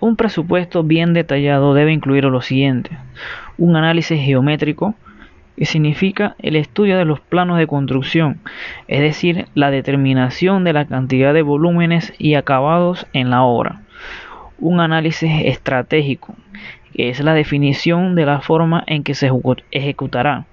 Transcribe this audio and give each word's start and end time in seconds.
Un 0.00 0.14
presupuesto 0.14 0.84
bien 0.84 1.12
detallado 1.12 1.74
debe 1.74 1.92
incluir 1.92 2.24
lo 2.24 2.40
siguiente. 2.40 2.96
Un 3.56 3.74
análisis 3.74 4.20
geométrico, 4.20 4.94
que 5.56 5.64
significa 5.64 6.36
el 6.38 6.54
estudio 6.54 6.96
de 6.96 7.04
los 7.04 7.18
planos 7.18 7.58
de 7.58 7.66
construcción, 7.66 8.38
es 8.86 9.00
decir, 9.00 9.46
la 9.54 9.72
determinación 9.72 10.62
de 10.62 10.72
la 10.72 10.84
cantidad 10.84 11.34
de 11.34 11.42
volúmenes 11.42 12.12
y 12.16 12.34
acabados 12.34 13.08
en 13.12 13.30
la 13.30 13.42
obra. 13.42 13.82
Un 14.60 14.78
análisis 14.78 15.30
estratégico, 15.44 16.36
que 16.94 17.08
es 17.08 17.18
la 17.18 17.34
definición 17.34 18.14
de 18.14 18.26
la 18.26 18.40
forma 18.40 18.84
en 18.86 19.02
que 19.02 19.14
se 19.14 19.30
ejecutará, 19.72 20.46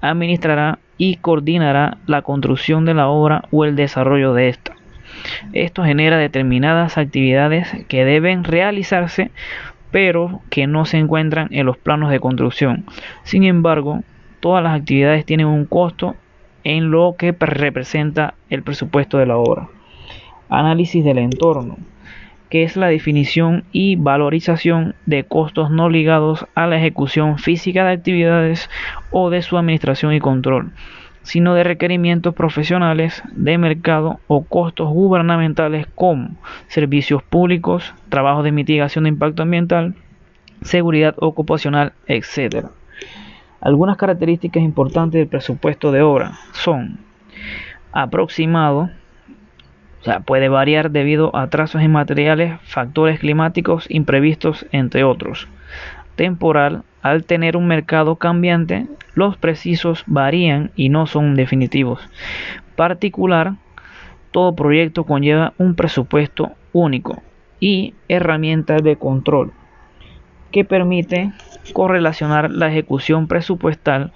administrará 0.00 0.80
y 0.98 1.16
coordinará 1.16 1.98
la 2.06 2.22
construcción 2.22 2.84
de 2.84 2.94
la 2.94 3.08
obra 3.08 3.44
o 3.52 3.64
el 3.64 3.76
desarrollo 3.76 4.34
de 4.34 4.48
esta. 4.48 4.69
Esto 5.52 5.84
genera 5.84 6.18
determinadas 6.18 6.98
actividades 6.98 7.68
que 7.88 8.04
deben 8.04 8.44
realizarse 8.44 9.30
pero 9.90 10.40
que 10.50 10.66
no 10.66 10.84
se 10.84 10.98
encuentran 10.98 11.48
en 11.50 11.66
los 11.66 11.76
planos 11.76 12.10
de 12.10 12.20
construcción. 12.20 12.84
Sin 13.24 13.44
embargo, 13.44 14.02
todas 14.40 14.62
las 14.62 14.78
actividades 14.78 15.24
tienen 15.24 15.46
un 15.46 15.66
costo 15.66 16.14
en 16.64 16.90
lo 16.90 17.16
que 17.18 17.34
representa 17.38 18.34
el 18.48 18.62
presupuesto 18.62 19.18
de 19.18 19.26
la 19.26 19.36
obra. 19.36 19.68
Análisis 20.48 21.04
del 21.04 21.18
entorno, 21.18 21.76
que 22.50 22.64
es 22.64 22.76
la 22.76 22.88
definición 22.88 23.64
y 23.72 23.96
valorización 23.96 24.94
de 25.06 25.24
costos 25.24 25.70
no 25.70 25.88
ligados 25.88 26.46
a 26.54 26.66
la 26.66 26.76
ejecución 26.76 27.38
física 27.38 27.84
de 27.84 27.92
actividades 27.92 28.68
o 29.10 29.30
de 29.30 29.42
su 29.42 29.56
administración 29.56 30.12
y 30.12 30.20
control, 30.20 30.72
sino 31.22 31.54
de 31.54 31.64
requerimientos 31.64 32.34
profesionales 32.34 33.22
de 33.32 33.58
mercado 33.58 34.20
o 34.26 34.42
costos 34.42 34.88
gubernamentales 34.88 35.86
como 35.94 36.30
servicios 36.68 37.22
públicos, 37.22 37.94
trabajos 38.08 38.44
de 38.44 38.52
mitigación 38.52 39.04
de 39.04 39.10
impacto 39.10 39.42
ambiental, 39.42 39.94
seguridad 40.62 41.14
ocupacional, 41.18 41.92
etc. 42.06 42.66
Algunas 43.60 43.96
características 43.96 44.62
importantes 44.62 45.18
del 45.18 45.28
presupuesto 45.28 45.92
de 45.92 46.02
obra 46.02 46.32
son 46.52 46.98
aproximado, 47.92 48.90
o 50.00 50.04
sea, 50.04 50.20
puede 50.20 50.48
variar 50.48 50.90
debido 50.90 51.36
a 51.36 51.48
trazos 51.48 51.82
en 51.82 51.92
materiales, 51.92 52.58
factores 52.62 53.20
climáticos 53.20 53.84
imprevistos, 53.90 54.66
entre 54.72 55.04
otros. 55.04 55.48
Temporal, 56.16 56.82
al 57.02 57.24
tener 57.24 57.56
un 57.56 57.66
mercado 57.66 58.16
cambiante, 58.16 58.86
los 59.14 59.36
precisos 59.36 60.04
varían 60.06 60.70
y 60.76 60.88
no 60.88 61.06
son 61.06 61.34
definitivos. 61.34 62.00
Particular, 62.76 63.54
todo 64.30 64.54
proyecto 64.54 65.04
conlleva 65.04 65.54
un 65.58 65.74
presupuesto 65.74 66.52
único 66.72 67.22
y 67.58 67.94
herramientas 68.08 68.82
de 68.82 68.96
control 68.96 69.52
que 70.52 70.64
permite 70.64 71.32
correlacionar 71.72 72.50
la 72.50 72.68
ejecución 72.68 73.26
presupuestal 73.28 74.12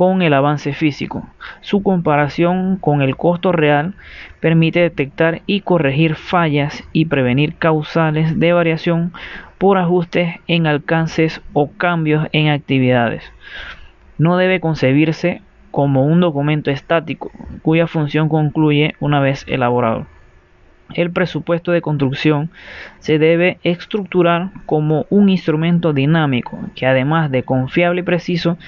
con 0.00 0.22
el 0.22 0.32
avance 0.32 0.72
físico. 0.72 1.28
Su 1.60 1.82
comparación 1.82 2.78
con 2.78 3.02
el 3.02 3.18
costo 3.18 3.52
real 3.52 3.96
permite 4.40 4.80
detectar 4.80 5.42
y 5.44 5.60
corregir 5.60 6.14
fallas 6.14 6.84
y 6.94 7.04
prevenir 7.04 7.56
causales 7.56 8.40
de 8.40 8.54
variación 8.54 9.12
por 9.58 9.76
ajustes 9.76 10.36
en 10.46 10.66
alcances 10.66 11.42
o 11.52 11.70
cambios 11.72 12.28
en 12.32 12.48
actividades. 12.48 13.30
No 14.16 14.38
debe 14.38 14.58
concebirse 14.58 15.42
como 15.70 16.06
un 16.06 16.20
documento 16.20 16.70
estático 16.70 17.30
cuya 17.60 17.86
función 17.86 18.30
concluye 18.30 18.94
una 19.00 19.20
vez 19.20 19.44
elaborado. 19.48 20.06
El 20.94 21.10
presupuesto 21.10 21.72
de 21.72 21.82
construcción 21.82 22.50
se 22.98 23.18
debe 23.18 23.58
estructurar 23.62 24.50
como 24.66 25.06
un 25.10 25.28
instrumento 25.28 25.92
dinámico 25.92 26.58
que 26.74 26.86
además 26.86 27.30
de 27.30 27.42
confiable 27.42 28.00
y 28.00 28.04
preciso 28.04 28.58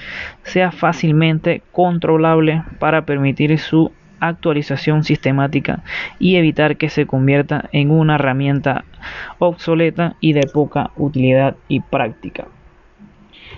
sea 0.43 0.71
fácilmente 0.71 1.61
controlable 1.71 2.63
para 2.79 3.05
permitir 3.05 3.57
su 3.59 3.91
actualización 4.19 5.03
sistemática 5.03 5.83
y 6.17 6.37
evitar 6.37 6.77
que 6.77 6.89
se 6.89 7.05
convierta 7.05 7.69
en 7.71 7.91
una 7.91 8.15
herramienta 8.15 8.85
obsoleta 9.39 10.15
y 10.21 10.33
de 10.33 10.47
poca 10.51 10.91
utilidad 10.95 11.55
y 11.67 11.81
práctica. 11.81 12.47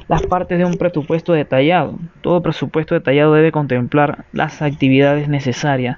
Las 0.08 0.22
partes 0.24 0.60
de 0.60 0.66
un 0.66 0.76
presupuesto 0.76 1.34
detallado. 1.34 1.98
Todo 2.22 2.42
presupuesto 2.42 2.94
detallado 2.94 3.34
debe 3.34 3.52
contemplar 3.52 4.26
las 4.34 4.62
actividades 4.62 5.28
necesarias 5.28 5.98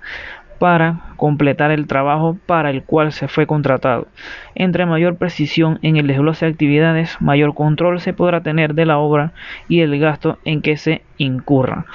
para 0.60 1.02
completar 1.16 1.72
el 1.72 1.88
trabajo 1.88 2.38
para 2.46 2.70
el 2.70 2.84
cual 2.84 3.12
se 3.12 3.28
fue 3.28 3.48
contratado. 3.48 4.08
Entre 4.56 4.86
mayor 4.86 5.16
precisión 5.16 5.80
en 5.82 5.98
el 5.98 6.08
desglose 6.08 6.46
de 6.46 6.52
actividades, 6.52 7.18
mayor 7.22 7.54
control 7.54 8.00
se 8.00 8.14
podrá 8.14 8.42
tener 8.42 8.74
de 8.74 8.86
la 8.86 8.98
obra 8.98 9.34
y 9.68 9.82
el 9.82 9.98
gasto 10.00 10.38
en 10.46 10.62
que 10.62 10.78
se 10.78 11.02
incurra. 11.18 11.86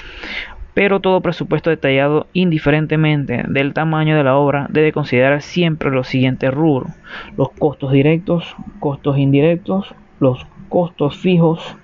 Pero 0.75 1.01
todo 1.01 1.21
presupuesto 1.21 1.69
detallado, 1.69 2.27
indiferentemente 2.33 3.45
del 3.47 3.75
tamaño 3.75 4.17
de 4.17 4.25
la 4.25 4.37
obra, 4.37 4.69
debe 4.71 4.93
considerar 4.93 5.43
siempre 5.43 5.91
los 5.91 6.09
siguientes 6.09 6.53
rubros: 6.53 6.93
los 7.37 7.51
costos 7.51 7.93
directos, 7.93 8.57
costos 8.81 9.19
indirectos, 9.19 9.95
los 10.19 10.47
costos 10.71 11.19
fijos, 11.19 11.77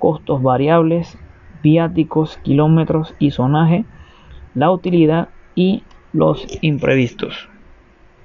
costos 0.00 0.42
variables, 0.42 1.16
viáticos, 1.62 2.36
kilómetros 2.38 3.14
y 3.20 3.30
zonaje, 3.30 3.84
la 4.54 4.70
utilidad 4.72 5.28
y 5.54 5.84
los 6.14 6.46
imprevistos. 6.62 7.48